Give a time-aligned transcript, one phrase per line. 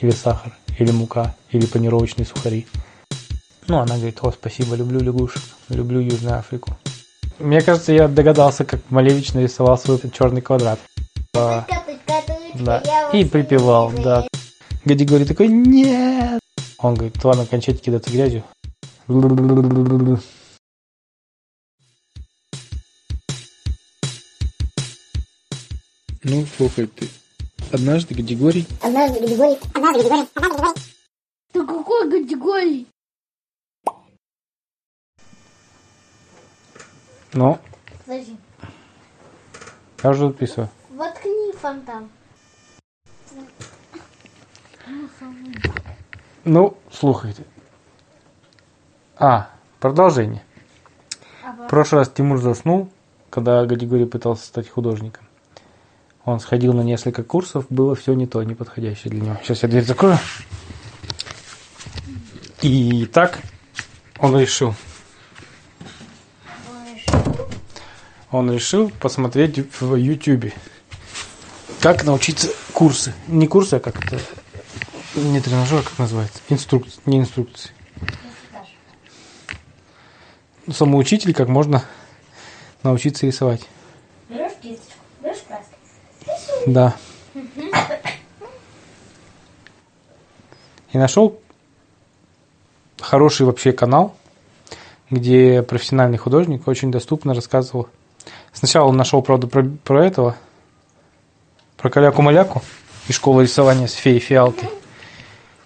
[0.00, 2.66] или сахар, или мука, или панировочные сухари.
[3.66, 6.76] Ну, она говорит, о, спасибо, люблю лягушек, люблю Южную Африку.
[7.38, 10.80] Мне кажется, я догадался, как Малевич нарисовал свой черный квадрат.
[11.36, 11.66] А,
[12.54, 12.82] да.
[13.12, 14.26] И припевал, да.
[14.84, 16.40] Гади говорит такой, нет.
[16.78, 18.42] Он говорит, ладно, кончайте кидаться грязью.
[26.24, 27.08] Ну, слухай ты.
[27.70, 28.66] Однажды Гадигорий...
[28.82, 29.58] Однажды Гадигорий...
[29.74, 30.28] Однажды Гадигорий...
[30.34, 30.82] Однажды Гадигорий...
[31.52, 32.86] Ты какой Гадигорий?
[37.34, 37.58] Ну,
[38.06, 38.36] Подожди.
[40.02, 40.70] я уже записываю.
[40.88, 42.08] Воткни фонтан.
[46.44, 47.44] Ну, слухайте.
[49.18, 50.42] А, продолжение.
[51.42, 52.88] В прошлый раз Тимур заснул,
[53.28, 55.27] когда Гадигорий пытался стать художником.
[56.28, 59.38] Он сходил на несколько курсов, было все не то, не подходящее для него.
[59.42, 60.18] Сейчас я дверь закрою.
[62.60, 63.38] И так
[64.18, 64.74] он решил.
[68.30, 70.52] Он решил посмотреть в Ютубе,
[71.80, 73.14] как научиться курсы.
[73.26, 74.20] Не курсы, а как это?
[75.14, 76.40] Не тренажер, как называется?
[76.50, 77.00] Инструкции.
[77.06, 77.70] Не инструкции.
[80.70, 81.82] Самоучитель, как можно
[82.82, 83.62] научиться рисовать.
[86.72, 86.94] Да.
[90.92, 91.38] И нашел
[93.00, 94.14] хороший вообще канал,
[95.10, 97.88] где профессиональный художник очень доступно рассказывал.
[98.52, 100.36] Сначала он нашел, правда, про, про этого,
[101.76, 102.62] про Каляку-Маляку
[103.08, 104.68] и школу рисования с феей фиалкой.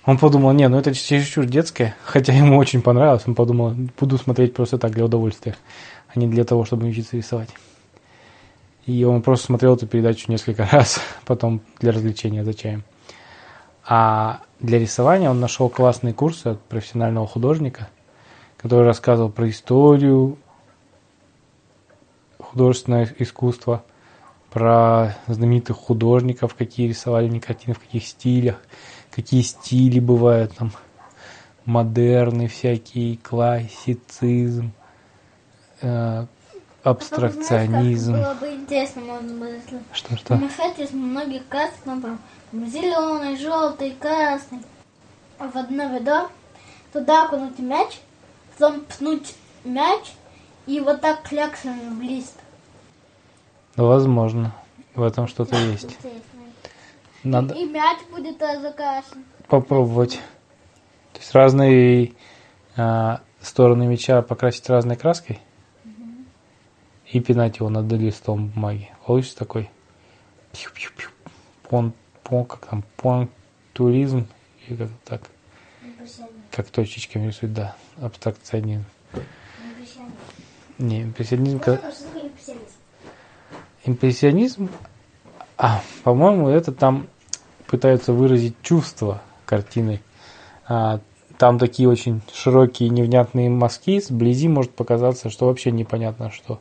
[0.05, 3.23] Он подумал, не, ну это чересчур детское, хотя ему очень понравилось.
[3.27, 5.57] Он подумал, буду смотреть просто так, для удовольствия,
[6.13, 7.49] а не для того, чтобы учиться рисовать.
[8.87, 12.85] И он просто смотрел эту передачу несколько раз, потом для развлечения за чаем.
[13.85, 17.89] А для рисования он нашел классные курсы от профессионального художника,
[18.57, 20.39] который рассказывал про историю,
[22.39, 23.83] художественное искусство,
[24.51, 28.57] про знаменитых художников, какие рисовали не картины, в каких стилях,
[29.11, 30.73] какие стили бывают там,
[31.65, 34.73] модерны всякие, классицизм,
[35.81, 36.27] э,
[36.83, 38.13] абстракционизм.
[38.13, 40.35] Было бы интересно, можно бы, если Что, что?
[40.35, 42.19] Мешать из многих красок, ну, там,
[42.53, 44.61] зеленый, желтый, красный,
[45.39, 46.29] в одно ведро,
[46.93, 48.01] туда окунуть мяч,
[48.59, 49.35] потом пнуть
[49.65, 50.13] мяч
[50.67, 52.39] и вот так кляксами в лист.
[53.77, 54.55] Возможно.
[54.95, 55.97] В этом что-то есть.
[57.25, 59.25] Надо И мяч будет красный.
[59.49, 60.21] попробовать.
[61.15, 62.13] То есть разные
[62.77, 65.41] а, стороны мяча покрасить разной краской
[67.13, 68.91] и пинать его над листом бумаги.
[69.07, 69.71] Получится такой
[71.69, 71.93] пон,
[72.25, 74.27] пон, как там, понтуризм
[74.67, 75.23] или как так,
[76.51, 78.85] как точечками рисуют, да, абстракционизм.
[80.79, 81.81] Не, импрессионизм, ка-
[83.85, 84.71] импрессионизм,
[85.59, 87.09] а, по-моему, это там
[87.67, 90.01] пытаются выразить чувства картины.
[90.67, 91.01] А,
[91.39, 96.61] там такие очень широкие невнятные мазки, сблизи может показаться, что вообще непонятно, что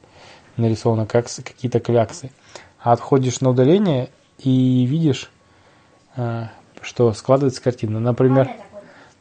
[0.61, 2.31] нарисовано, как какие-то кляксы.
[2.79, 5.29] А отходишь на удаление и видишь,
[6.15, 6.49] а,
[6.81, 7.99] что складывается картина.
[7.99, 8.49] Например,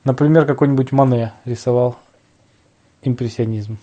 [0.05, 1.97] например, какой-нибудь Мане рисовал
[3.03, 3.79] импрессионизм.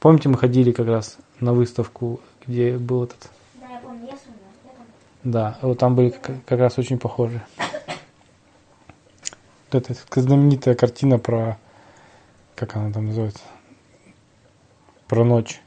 [0.00, 4.40] Помните, мы ходили как раз на выставку, где был этот Да, я помню, я сумела.
[4.64, 4.86] Я помню.
[5.22, 7.40] да, вот там были как, как раз очень похожи.
[9.70, 11.56] Вот эта знаменитая картина про...
[12.54, 13.42] Как она там называется?
[15.08, 15.62] Про ночь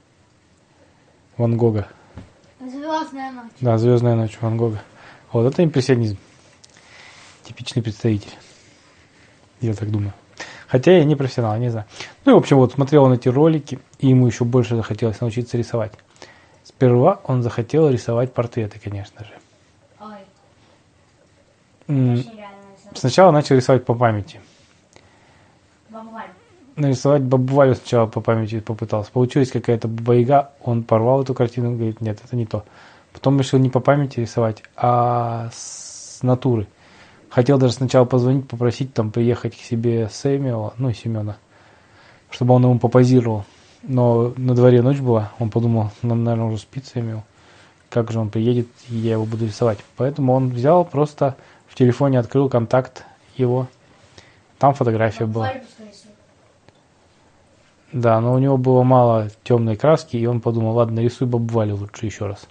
[1.38, 1.88] Ван Гога.
[2.60, 3.52] Звездная ночь.
[3.60, 4.82] Да, «Звездная ночь» Ван Гога.
[5.32, 6.18] Вот это импрессионизм.
[7.44, 8.34] Типичный представитель.
[9.62, 10.14] Я так думаю.
[10.68, 11.86] Хотя я не профессионал, не знаю.
[12.24, 15.58] Ну и, в общем, вот смотрел он эти ролики, и ему еще больше захотелось научиться
[15.58, 15.94] рисовать.
[16.64, 19.32] Сперва он захотел рисовать портреты, конечно же.
[20.00, 20.18] Ой,
[21.88, 22.24] М.
[22.96, 24.40] Сначала начал рисовать по памяти.
[25.90, 26.30] Бабуаль.
[26.76, 29.10] Нарисовать бабу Валю сначала по памяти попытался.
[29.12, 32.66] Получилась какая-то баба он порвал эту картину, говорит, нет, это не то.
[33.14, 36.68] Потом решил не по памяти рисовать, а с натуры.
[37.30, 41.38] Хотел даже сначала позвонить, попросить там приехать к себе Сэмюэла, ну, Семена,
[42.30, 43.46] чтобы он ему попозировал.
[43.84, 47.24] Но на дворе ночь была, он подумал, ну, наверное, уже спит Сэмюэл.
[47.90, 49.80] Как же он приедет, и я его буду рисовать.
[49.96, 51.38] Поэтому он взял, просто
[51.68, 53.06] в телефоне открыл контакт
[53.38, 53.68] его.
[54.60, 55.54] Там фотография была.
[57.96, 61.78] Да, но у него было мало темной краски, и он подумал, ладно, нарисуй бабу Валю
[61.78, 62.46] лучше еще раз.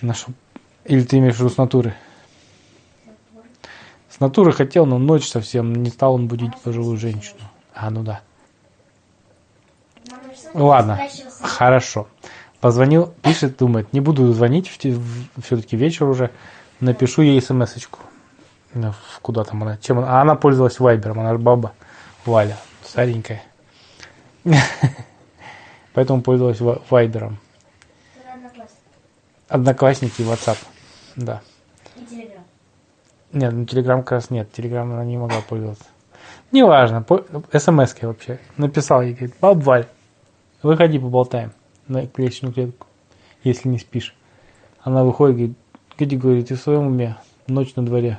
[0.00, 0.32] Нашел.
[0.84, 1.94] Или ты имеешь в виду с натуры?
[4.08, 7.40] С натуры хотел, но ночь совсем не стал он будить пожилую женщину.
[7.74, 8.20] А, ну да.
[10.30, 11.00] Рисует Ладно,
[11.42, 12.06] хорошо.
[12.60, 16.30] Позвонил, пишет, думает, не буду звонить, все-таки вечер уже.
[16.78, 17.98] Напишу ей смс-очку.
[18.72, 19.78] Ну, в- Куда там она?
[19.78, 20.18] Чем она?
[20.18, 21.72] А она пользовалась Вайбером, она же баба
[22.24, 23.42] Валя, старенькая.
[25.94, 27.38] Поэтому пользовалась Ва- Вайбером.
[29.48, 30.58] Одноклассники и WhatsApp.
[31.16, 31.42] Да.
[31.96, 32.44] И телеграм.
[33.32, 34.50] Нет, ну Телеграм как раз нет.
[34.52, 35.84] Телеграм она не могла пользоваться.
[36.52, 37.04] Неважно,
[37.52, 38.38] смс вообще.
[38.56, 39.86] Написал ей, говорит, баб Валь,
[40.62, 41.52] выходи поболтаем
[41.88, 42.86] на лестничную клетку,
[43.42, 44.14] если не спишь.
[44.80, 45.56] Она выходит, говорит,
[45.98, 47.16] Геди говорит, ты в своем уме,
[47.46, 48.18] ночь на дворе.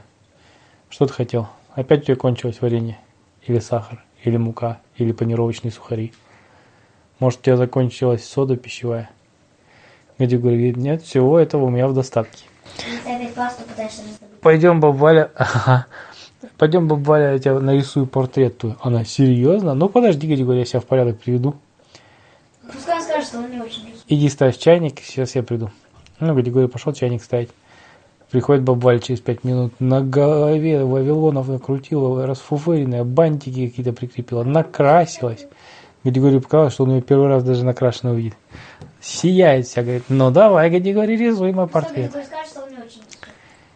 [0.90, 1.48] Что ты хотел?
[1.74, 3.00] Опять у тебя кончилось варенье?
[3.48, 4.04] Или сахар?
[4.24, 4.80] Или мука?
[4.98, 6.14] Или панировочные сухари?
[7.20, 9.10] Может, у тебя закончилась сода пищевая?
[10.18, 12.46] Геди говорит, нет, всего этого у меня в достатке.
[14.42, 15.32] Пойдем, баба Валя.
[15.36, 15.88] Ага.
[16.58, 18.76] Пойдем, баба Валя, я тебя нарисую портрет твой.
[18.82, 19.74] Она, серьезно?
[19.74, 21.56] Ну, подожди, говорю, я себя в порядок приведу.
[22.72, 23.94] Пускай он скажет, что он не очень.
[24.08, 25.72] Иди ставь чайник, сейчас я приду.
[26.20, 27.50] Ну, Григорий пошел чайник ставить.
[28.34, 29.80] Приходит баба Валя через пять минут.
[29.80, 35.46] На голове Вавилонов накрутила, расфуфыренная, бантики какие-то прикрепила, накрасилась.
[36.04, 38.34] Григорий показалось, что он ее первый раз даже накрашенно увидит.
[39.00, 42.12] Сияет вся, говорит, ну давай, Григорий, рисуй мой портрет.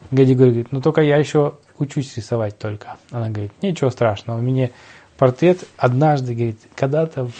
[0.09, 2.97] Григорий говорит, ну только я еще учусь рисовать только.
[3.11, 4.71] Она говорит, ничего страшного, у меня
[5.19, 7.31] портрет однажды, говорит, когда-то в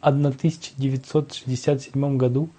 [0.00, 2.50] 1967 году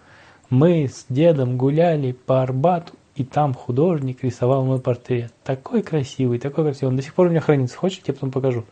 [0.49, 5.33] мы с дедом гуляли по Арбату, и там художник рисовал мой портрет.
[5.43, 6.89] Такой красивый, такой красивый.
[6.91, 7.75] Он до сих пор у меня хранится.
[7.75, 8.63] Хочешь, я тебе потом покажу?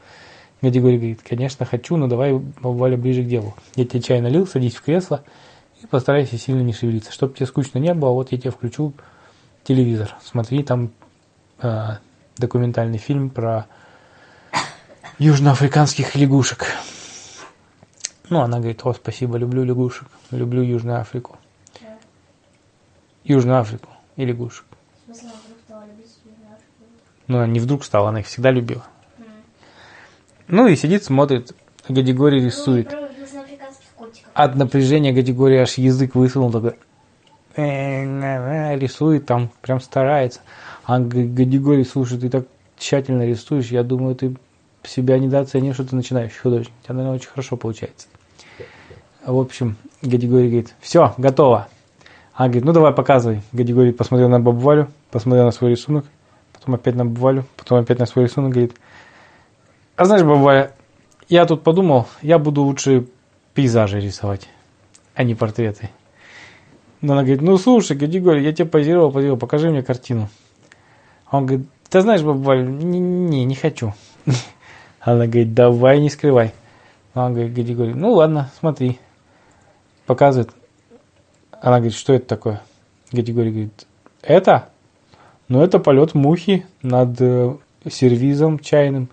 [0.62, 3.56] Гади говорит, конечно, хочу, но давай, Валя, ближе к делу.
[3.76, 5.24] Я тебе чай налил, садись в кресло
[5.82, 7.12] и постарайся сильно не шевелиться.
[7.12, 8.94] Чтобы тебе скучно не было, вот я тебе включу
[9.64, 10.16] телевизор.
[10.24, 10.92] Смотри, там
[11.60, 11.98] э,
[12.38, 13.66] документальный фильм про
[15.18, 16.68] южноафриканских лягушек.
[18.30, 21.38] Ну, она говорит, о, спасибо, люблю лягушек, люблю Южную Африку.
[23.24, 24.66] Южную Африку и лягушек.
[25.04, 25.30] В смысле?
[27.28, 28.86] Ну, она не вдруг стала, она их всегда любила.
[29.18, 29.26] М.
[30.48, 31.56] Ну, и сидит, смотрит,
[31.90, 32.92] Гадигорий рисует.
[32.92, 34.32] Ну, южноафриканских котиков.
[34.34, 36.76] От напряжения Гадигорий аж язык высунул, такой
[37.56, 40.42] «Э, рисует там, прям старается.
[40.84, 42.46] А Гадигорий, слушай, ты так
[42.78, 44.36] тщательно рисуешь, я думаю, ты
[44.84, 46.74] себя недооценишь, что ты начинающий художник.
[46.82, 48.08] У тебя, наверное, очень хорошо получается.
[49.26, 51.70] В общем, Гадигорий говорит, все, готово.
[52.36, 53.42] А говорит, ну давай показывай.
[53.54, 56.06] Гадигорий посмотрел на бабу посмотрел на свой рисунок,
[56.52, 58.76] потом опять на бабу потом опять на свой рисунок, говорит,
[59.96, 60.72] а знаешь, баба
[61.30, 63.08] я тут подумал, я буду лучше
[63.54, 64.50] пейзажи рисовать,
[65.14, 65.90] а не портреты.
[67.00, 70.28] Но она говорит, ну слушай, Гадигорий, я тебе позировал, позировал, покажи мне картину.
[71.32, 73.94] Он говорит, ты знаешь, баба не, не, не хочу.
[75.00, 76.54] Она говорит, давай, не скрывай.
[77.14, 79.00] А Он говорит, Гадигорий, ну ладно, смотри.
[80.06, 80.52] Показывает.
[81.62, 82.62] Она говорит, что это такое?
[83.12, 83.88] Гадигорий говорит,
[84.22, 84.70] это?
[85.48, 87.56] Ну, это полет мухи над э,
[87.90, 89.10] сервизом чайным.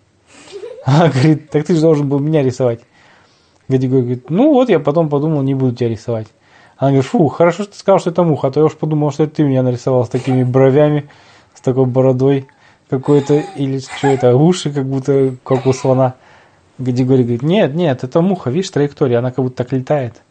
[0.85, 2.81] Она говорит, так ты же должен был меня рисовать.
[3.69, 6.29] Гадигорий говорит, ну вот, я потом подумал, не буду тебя рисовать.
[6.77, 9.12] Она говорит, фу, хорошо, что ты сказал, что это муха, а то я уж подумал,
[9.12, 11.09] что это ты меня нарисовал с такими бровями,
[11.55, 12.49] с такой бородой
[12.88, 16.14] какой-то, или что это, уши как будто, как у слона.
[16.78, 20.23] Гадигорий говорит, нет, нет, это муха, видишь, траектория, она как будто так летает.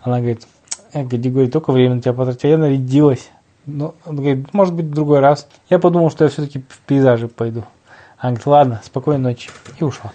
[0.00, 0.46] Она говорит,
[0.92, 3.30] э, Гадигорий, только время на тебя потратил, я нарядилась.
[3.66, 5.48] Ну, он говорит, может быть, в другой раз.
[5.68, 7.64] Я подумал, что я все-таки в пейзажи пойду.
[8.16, 9.50] Она говорит, ладно, спокойной ночи.
[9.78, 10.12] И ушла.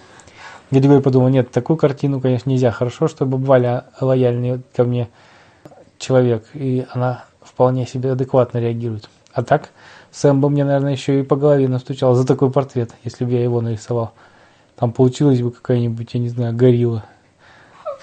[0.71, 2.71] Гадигорий подумал, нет, такую картину, конечно, нельзя.
[2.71, 5.09] Хорошо, что баба Валя лояльный ко мне
[5.99, 9.09] человек, и она вполне себе адекватно реагирует.
[9.31, 9.69] А так,
[10.11, 13.43] Сэм бы мне, наверное, еще и по голове настучал за такой портрет, если бы я
[13.43, 14.13] его нарисовал.
[14.75, 17.03] Там получилась бы какая-нибудь, я не знаю, горилла.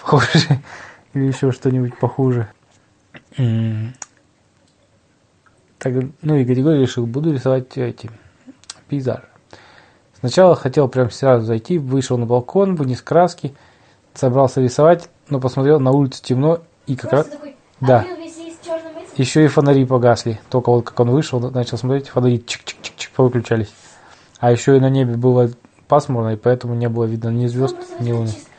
[0.00, 0.60] Похоже.
[1.14, 2.48] Или еще что-нибудь похуже.
[5.78, 8.10] Так, ну и Григорий решил, буду рисовать эти
[8.88, 9.24] пейзажи.
[10.18, 13.54] Сначала хотел прям сразу зайти, вышел на балкон, вынес краски,
[14.12, 18.04] собрался рисовать, но посмотрел, на улице темно, и как раз такой, да.
[18.62, 19.08] черным этим.
[19.16, 20.38] еще и фонари погасли.
[20.50, 23.72] Только вот как он вышел, начал смотреть, фонари чик-чик-чик-чик повыключались.
[24.38, 25.50] А еще и на небе было
[25.88, 28.28] пасмурно, и поэтому не было видно ни звезд, ни луны.
[28.28, 28.49] чис- черный лист.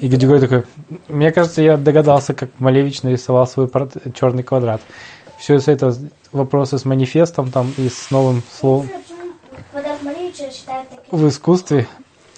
[0.00, 0.64] И Гадигорий такой,
[1.08, 3.70] мне кажется, я догадался, как Малевич нарисовал свой
[4.14, 4.80] черный квадрат.
[5.38, 5.94] Все это
[6.32, 8.88] вопросы с манифестом там и с новым словом
[11.10, 11.86] в искусстве.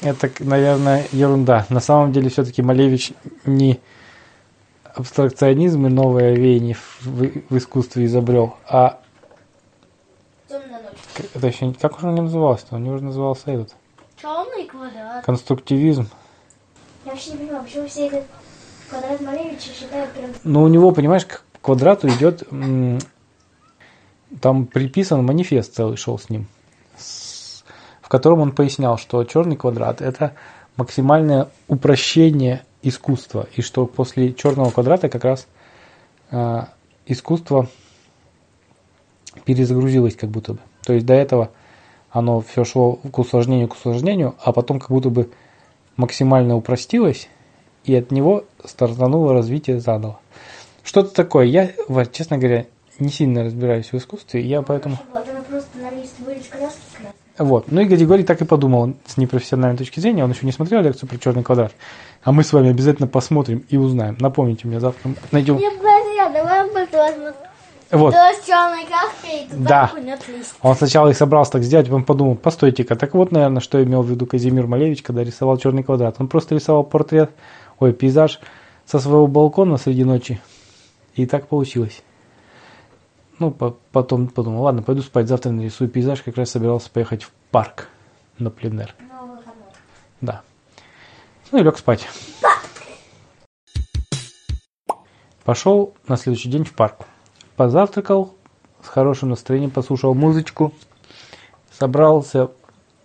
[0.03, 1.67] Это, наверное, ерунда.
[1.71, 3.13] На самом деле, все-таки Малевич
[3.45, 3.81] не
[4.95, 9.01] абстракционизм и новое веяние в, в искусстве изобрел, а
[10.49, 10.99] Темная ночь.
[11.15, 12.77] К- Это еще не- как уже он не назывался-то?
[12.77, 13.75] У него же назывался этот.
[14.21, 15.25] Черный квадрат.
[15.25, 16.09] Конструктивизм.
[17.07, 18.25] Я вообще не понимаю, почему все этот
[18.91, 20.31] квадрат Малевича считают прям...
[20.43, 22.43] Но у него, понимаешь, к квадрату идет...
[24.41, 26.49] Там приписан манифест целый шел с ним,
[28.03, 30.35] в котором он пояснял, что черный квадрат это
[30.77, 35.47] максимальное упрощение искусства, и что после черного квадрата как раз
[36.33, 36.71] а,
[37.07, 37.69] искусство
[39.45, 40.59] перезагрузилось как будто бы.
[40.85, 41.53] То есть до этого
[42.11, 45.31] оно все шло к усложнению, к усложнению, а потом как будто бы
[45.97, 47.29] максимально упростилось,
[47.85, 50.19] и от него стартануло развитие заново.
[50.83, 51.47] Что-то такое.
[51.47, 52.67] Я, вот, честно говоря,
[52.99, 54.99] не сильно разбираюсь в искусстве, я поэтому...
[55.13, 57.13] Вот она просто нарисует краски красные.
[57.39, 57.71] Вот.
[57.71, 60.25] Ну и Гадигорий так и подумал с непрофессиональной точки зрения.
[60.25, 61.73] Он еще не смотрел лекцию про черный квадрат.
[62.23, 64.17] А мы с вами обязательно посмотрим и узнаем.
[64.21, 65.59] Напомните мне, завтра найдем.
[65.59, 67.46] Нет, друзья, давай.
[67.91, 68.13] Вот.
[68.13, 70.19] То есть черной краской и туда Да.
[70.63, 74.11] Он сначала их собрался так сделать, потом подумал, постойте-ка, так вот, наверное, что имел в
[74.11, 76.17] виду Казимир Малевич, когда рисовал черный квадрат.
[76.19, 77.31] Он просто рисовал портрет,
[77.79, 78.41] ой, пейзаж
[78.85, 80.41] со своего балкона среди ночи.
[81.15, 82.03] И так получилось.
[83.39, 87.31] Ну, по- потом подумал, ладно, пойду спать, завтра нарисую пейзаж, как раз собирался поехать в
[87.51, 87.89] парк
[88.39, 88.95] на пленэр.
[89.09, 89.69] На выходной.
[90.21, 90.43] Да.
[91.53, 92.09] Ну и лег спать.
[95.45, 97.07] Пошел на следующий день в парк.
[97.57, 98.35] Позавтракал,
[98.83, 100.75] с хорошим настроением послушал музычку,
[101.73, 102.51] собрался,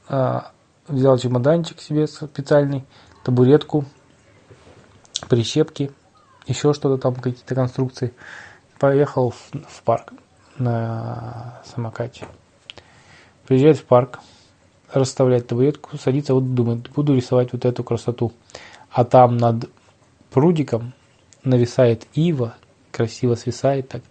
[0.09, 0.51] а,
[0.89, 2.83] взял чемоданчик себе специальный,
[3.23, 3.85] табуретку,
[5.29, 5.91] прищепки,
[6.47, 8.13] еще что-то там, какие-то конструкции.
[8.77, 10.11] Поехал в, парк
[10.57, 12.25] на самокате.
[13.47, 14.19] Приезжает в парк,
[14.91, 18.33] расставляет табуретку, садится, вот думает, буду рисовать вот эту красоту.
[18.89, 19.69] А там над
[20.29, 20.91] прудиком
[21.45, 22.55] нависает ива,
[22.91, 24.01] красиво свисает так.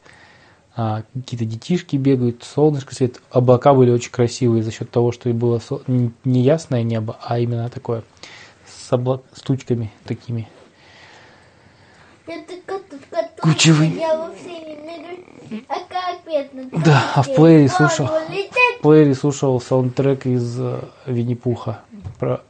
[0.77, 3.21] А, какие-то детишки бегают, солнышко светит.
[3.31, 7.39] Облака были очень красивые за счет того, что и было со- не ясное небо, а
[7.39, 8.03] именно такое
[8.67, 10.49] с, обла- с тучками такими.
[12.27, 12.55] Это.
[13.99, 14.51] Я вовсе
[15.51, 15.65] не.
[15.69, 16.85] А как.
[16.85, 18.07] Да, а в плеере слушал.
[18.79, 21.81] В плеере слушал саундтрек из э, Винни-Пуха
[22.21, 22.43] про,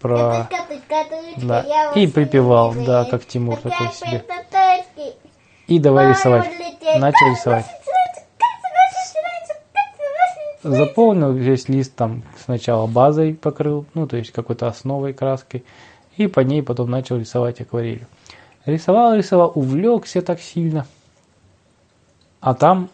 [0.00, 0.48] про
[1.36, 1.62] да.
[1.94, 4.24] И припевал, да, как Тимур А такой себе.
[5.68, 6.50] И давай рисовать.
[6.84, 7.66] Начал рисовать.
[10.62, 15.64] Заполнил весь лист там сначала базой покрыл, ну то есть какой-то основой краской,
[16.16, 18.06] и по ней потом начал рисовать акварелью.
[18.64, 20.86] Рисовал, рисовал, увлекся так сильно.
[22.40, 22.88] А там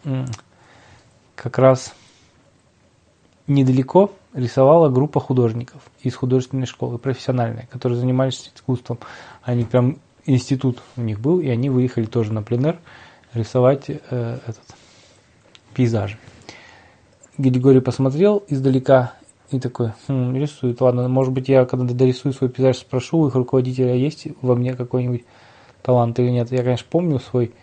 [1.35, 1.93] как раз
[3.47, 8.99] недалеко рисовала группа художников из художественной школы, профессиональная, которые занимались искусством.
[9.43, 12.79] Они прям институт у них был, и они выехали тоже на пленэр
[13.33, 13.99] рисовать э,
[14.45, 14.63] этот
[15.73, 16.17] пейзажи.
[17.37, 19.13] Григорий посмотрел издалека
[19.49, 23.35] и такой, «Хм, рисует, ладно, может быть, я когда дорисую свой пейзаж, спрошу у их
[23.35, 25.23] руководителя, есть во мне какой-нибудь
[25.81, 26.51] талант или нет.
[26.51, 27.53] Я, конечно, помню свой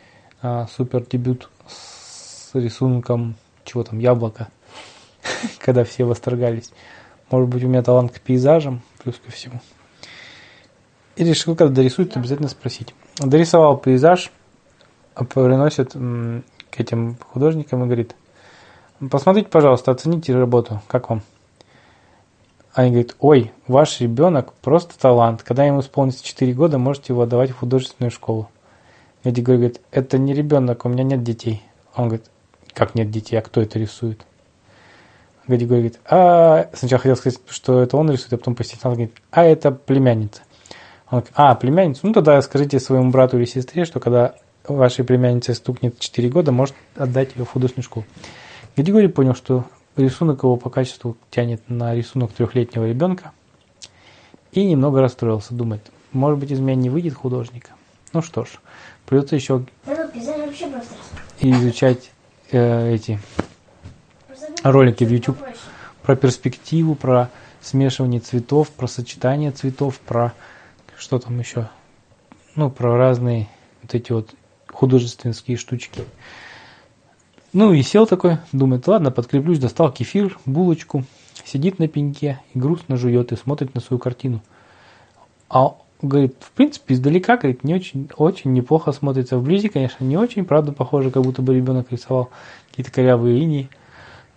[0.42, 4.48] а, супер дебют с рисунком, чего там, яблоко,
[5.58, 6.72] когда все восторгались.
[7.30, 9.60] Может быть, у меня талант к пейзажам, плюс ко всему.
[11.16, 12.94] И решил, когда дорисует, обязательно спросить.
[13.18, 14.30] Дорисовал пейзаж,
[15.24, 18.14] приносит к этим художникам и говорит,
[19.10, 21.22] посмотрите, пожалуйста, оцените работу, как вам?
[22.74, 25.42] Они говорят, ой, ваш ребенок просто талант.
[25.42, 28.48] Когда ему исполнится 4 года, можете его отдавать в художественную школу.
[29.24, 31.62] Григорий говорит, это не ребенок, у меня нет детей.
[31.96, 32.26] Он говорит,
[32.72, 34.24] как нет детей, а кто это рисует?
[35.48, 39.44] Григорий говорит, а сначала хотел сказать, что это он рисует, а потом постепенно говорит, а
[39.44, 40.42] это племянница.
[41.10, 44.34] Он говорит, а, племянница, ну тогда скажите своему брату или сестре, что когда
[44.76, 48.06] вашей племяннице стукнет 4 года, может отдать ее в художественную школу.
[48.76, 49.64] Григорий понял, что
[49.96, 53.32] рисунок его по качеству тянет на рисунок трехлетнего ребенка
[54.52, 57.70] и немного расстроился, думает, может быть из меня не выйдет художника.
[58.12, 58.48] Ну что ж,
[59.06, 59.64] придется еще
[61.40, 61.56] рисует.
[61.56, 62.10] изучать
[62.50, 63.18] э, эти
[64.62, 65.38] ролики в YouTube
[66.02, 70.32] про перспективу, про смешивание цветов, про сочетание цветов, про
[70.96, 71.68] что там еще,
[72.54, 73.48] ну, про разные
[73.82, 74.34] вот эти вот
[74.78, 76.04] художественские штучки.
[77.52, 81.04] Ну и сел такой, думает, ладно, подкреплюсь, достал кефир, булочку,
[81.44, 84.40] сидит на пеньке и грустно жует и смотрит на свою картину.
[85.48, 89.36] А говорит, в принципе, издалека, говорит, не очень, очень неплохо смотрится.
[89.36, 92.30] Вблизи, конечно, не очень, правда, похоже, как будто бы ребенок рисовал
[92.70, 93.68] какие-то корявые линии,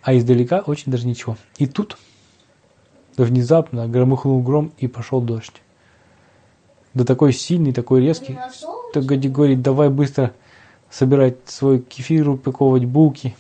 [0.01, 1.38] а издалека очень даже ничего.
[1.60, 2.00] И тут
[3.15, 5.62] внезапно громыхнул гром и пошел дождь.
[6.95, 8.39] Да такой сильный, такой резкий.
[9.00, 10.33] Гади говорит, давай быстро
[10.89, 13.36] собирать свой кефир, упаковывать булки.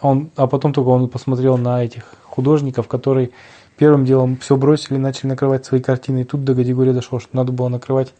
[0.00, 3.30] Он, а потом только он посмотрел на этих художников, которые
[3.76, 6.20] первым делом все бросили, начали накрывать свои картины.
[6.20, 8.14] И тут до категории дошло, что надо было накрывать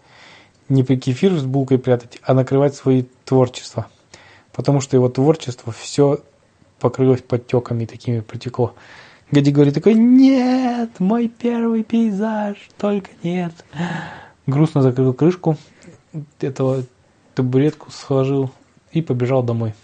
[0.68, 3.86] не кефир с булкой прятать, а накрывать свои творчества.
[4.52, 6.20] Потому что его творчество все
[6.80, 8.74] покрылось подтеками такими протекло.
[9.30, 13.52] Гади говорит такой, нет, мой первый пейзаж, только нет.
[14.46, 15.56] Грустно закрыл крышку,
[16.40, 16.84] этого
[17.34, 18.50] табуретку сложил
[18.92, 19.74] и побежал домой.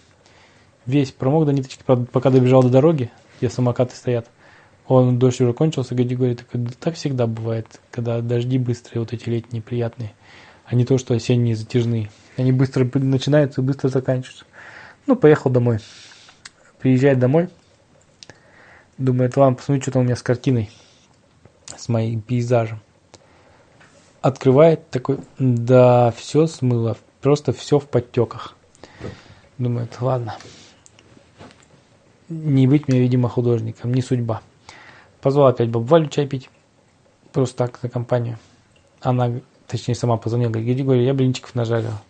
[0.87, 4.29] Весь промок до ниточки, пока добежал до дороги, где самокаты стоят.
[4.89, 9.13] Он, дождь уже кончился, Гади говорит, такой, да так всегда бывает, когда дожди быстрые, вот
[9.13, 10.13] эти летние, приятные,
[10.67, 12.11] а не то, что осенние затяжные.
[12.37, 14.45] Они быстро начинаются и быстро заканчиваются.
[15.07, 15.79] Ну, поехал домой.
[16.81, 17.49] Приезжает домой,
[18.99, 20.71] Думает, ладно, посмотрю, что там у меня с картиной,
[21.77, 22.81] с моим пейзажем.
[24.23, 28.55] Открывает такой, да, все смыло, просто все в подтеках.
[29.59, 30.37] Думает, ладно,
[32.29, 34.41] не быть мне, видимо, художником, не судьба.
[35.21, 36.51] Позвал опять бабу Валю чай пить,
[37.33, 38.39] просто так на компанию.
[39.01, 42.01] Она, точнее, сама позвонила, говорит, Григорий, я блинчиков нажарила.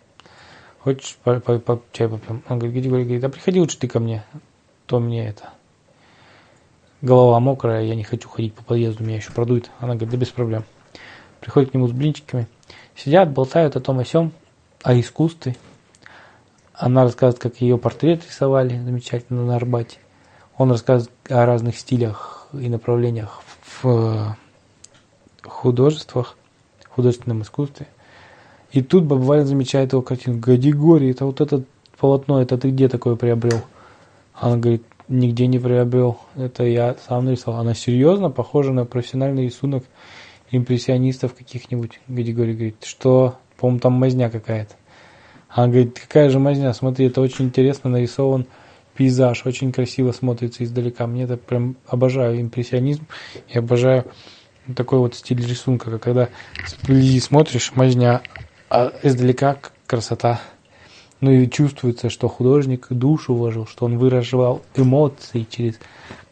[0.81, 2.43] Хочешь по, по, по, чай попьем?
[2.47, 4.23] Он говорит, Григорий, говорит, да приходи лучше ты ко мне,
[4.85, 5.49] то мне это,
[7.01, 9.71] голова мокрая, я не хочу ходить по подъезду, меня еще продует.
[9.79, 10.63] Она говорит, да без проблем.
[11.43, 12.47] Приходит к нему с блинчиками.
[12.95, 14.31] Сидят, болтают о том о сём,
[14.81, 15.57] о искусстве.
[16.73, 19.97] Она рассказывает, как ее портрет рисовали замечательно на Арбате.
[20.57, 23.41] Он рассказывает о разных стилях и направлениях
[23.81, 24.37] в
[25.43, 26.37] художествах,
[26.87, 27.87] художественном искусстве.
[28.71, 30.39] И тут Баба Валя замечает его картину.
[30.39, 31.63] Гадигорий, это вот это
[31.99, 33.59] полотно, это ты где такое приобрел?
[34.33, 36.19] Она говорит, нигде не приобрел.
[36.37, 37.59] Это я сам нарисовал.
[37.59, 39.83] Она серьезно похожа на профессиональный рисунок
[40.57, 41.99] импрессионистов каких-нибудь.
[42.07, 44.75] Григорий говорит, что, по-моему, там мазня какая-то.
[45.49, 48.47] Она говорит, какая же мазня, смотри, это очень интересно нарисован
[48.95, 51.07] пейзаж, очень красиво смотрится издалека.
[51.07, 53.05] Мне это прям обожаю импрессионизм
[53.49, 54.05] и обожаю
[54.75, 56.29] такой вот стиль рисунка, когда
[56.81, 58.21] вблизи смотришь, мазня,
[58.69, 60.41] а издалека красота.
[61.21, 65.79] Ну и чувствуется, что художник душу вложил, что он выражал эмоции через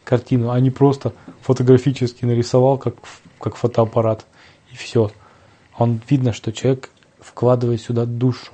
[0.04, 2.96] картину, а не просто фотографически нарисовал, как,
[3.38, 4.26] как фотоаппарат,
[4.72, 5.10] и все.
[5.78, 8.52] Он видно, что человек вкладывает сюда душу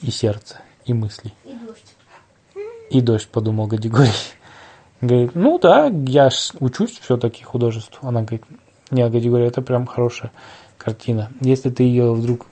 [0.00, 1.32] и сердце, и мысли.
[1.44, 1.96] И дождь.
[2.90, 4.12] И дождь, подумал Гадигорий.
[5.00, 8.08] Говорит, ну да, я ж учусь все-таки художеству.
[8.08, 8.44] Она говорит,
[8.90, 10.32] нет, Гадигорий, это прям хорошая
[10.78, 11.30] картина.
[11.40, 12.46] Если ты ее вдруг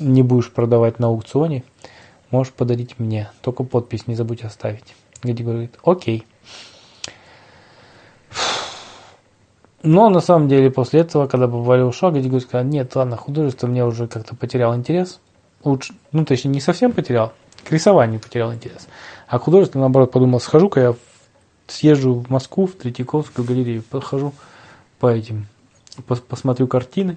[0.00, 1.64] не будешь продавать на аукционе,
[2.30, 3.30] можешь подарить мне.
[3.40, 4.94] Только подпись не забудь оставить.
[5.22, 6.26] Гади говорит, окей.
[9.82, 13.68] Но на самом деле после этого, когда бывали ушел, Гади говорит, сказал, нет, ладно, художество
[13.68, 15.20] мне уже как-то потерял интерес.
[15.62, 17.32] Лучше, ну точнее не совсем потерял,
[17.64, 18.88] к рисованию потерял интерес.
[19.28, 20.94] А к наоборот, подумал, схожу-ка я
[21.68, 24.32] съезжу в Москву, в Третьяковскую галерею, похожу
[24.98, 25.46] по этим,
[26.08, 27.16] пос- посмотрю картины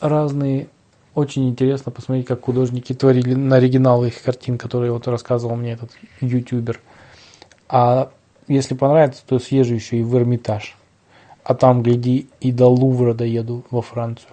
[0.00, 0.68] разные,
[1.14, 5.90] очень интересно посмотреть, как художники творили на оригиналы их картин, которые вот рассказывал мне этот
[6.20, 6.80] ютубер.
[7.68, 8.10] А
[8.48, 10.76] если понравится, то съезжу еще и в Эрмитаж.
[11.42, 14.30] А там, гляди, и до Лувра доеду во Францию.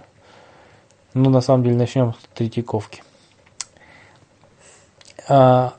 [1.13, 3.03] Ну, на самом деле, начнем с Третьяковки.
[5.27, 5.73] А,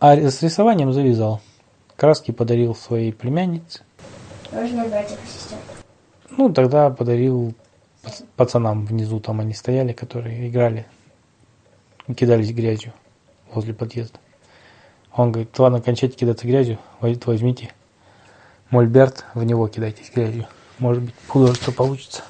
[0.00, 1.40] а с рисованием завязал.
[1.96, 3.82] Краски подарил своей племяннице.
[4.50, 5.58] Можно братьев и сестер.
[6.36, 7.54] Ну, тогда подарил
[8.02, 10.86] пац- пацанам внизу, там они стояли, которые играли,
[12.16, 12.92] кидались грязью
[13.52, 14.18] возле подъезда.
[15.14, 17.72] Он говорит, ладно, кончайте кидаться грязью, возь- возьмите
[18.70, 20.46] мольберт, в него кидайтесь грязью.
[20.78, 22.22] Может быть, художество получится.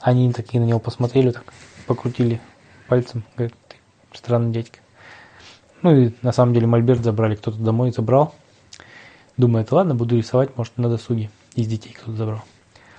[0.00, 1.52] Они такие на него посмотрели, так
[1.86, 2.40] покрутили
[2.86, 3.76] пальцем, говорят, ты
[4.12, 4.78] странный дядька.
[5.82, 8.34] Ну и на самом деле мольберт забрали, кто-то домой забрал.
[9.36, 11.30] Думает, ладно, буду рисовать, может, на досуге.
[11.54, 12.42] Из детей кто-то забрал.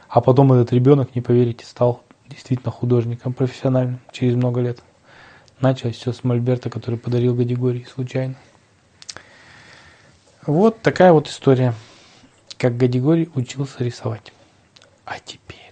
[0.10, 4.82] А потом этот ребенок, не поверите, стал действительно художником профессиональным через много лет.
[5.62, 8.36] Началось все с Мольберта, который подарил Гадигорий случайно.
[10.50, 11.76] Вот такая вот история,
[12.58, 14.34] как Гадигорий учился рисовать.
[15.06, 15.72] А теперь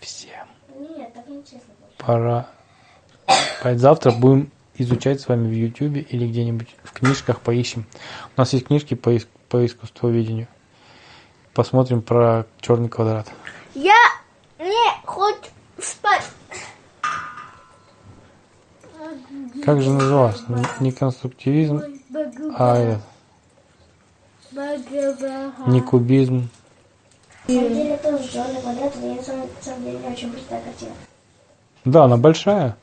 [0.00, 0.44] всем
[0.76, 1.14] Нет,
[1.98, 2.48] пора.
[3.62, 7.86] Завтра будем изучать с вами в Ютубе или где-нибудь в книжках поищем.
[8.36, 10.48] У нас есть книжки по, ис- по искусствоведению.
[11.54, 13.28] Посмотрим про черный квадрат.
[13.76, 13.94] Я
[14.58, 16.24] не хочу спать.
[19.64, 20.42] Как же называлось?
[20.80, 21.84] Не конструктивизм,
[22.56, 23.02] а этот,
[25.66, 26.48] не кубизм.
[31.84, 32.76] Да, она большая.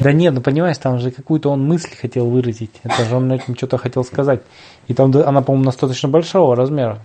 [0.00, 2.80] Да нет, ну понимаешь, там же какую-то он мысль хотел выразить.
[2.82, 4.42] Это же он этим что-то хотел сказать.
[4.86, 7.00] И там она, по-моему, достаточно большого размера.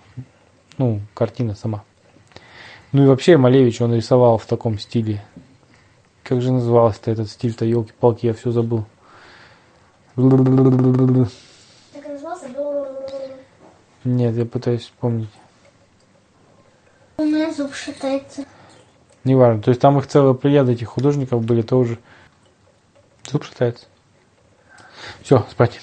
[0.78, 1.84] Ну, картина сама.
[2.92, 5.24] Ну и вообще Малевич он рисовал в таком стиле.
[6.24, 8.86] Как же назывался-то этот стиль-то, елки-палки, я все забыл.
[14.04, 15.30] Нет, я пытаюсь вспомнить.
[17.18, 18.46] У меня зуб шатается.
[19.24, 19.62] Неважно.
[19.62, 22.00] То есть там их целая плеяда этих художников были тоже.
[23.30, 23.86] Зуб шатается.
[25.22, 25.80] Все, спать.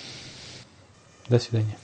[1.28, 1.76] До свидания.